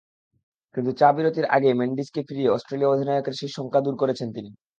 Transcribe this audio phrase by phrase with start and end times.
[0.75, 4.49] কিন্তু চা-বিরতির আগেই মেন্ডিসকে ফিরিয়ে অস্ট্রেলীয় অধিনায়কের সেই শঙ্কা দূর করেছেন তিনি।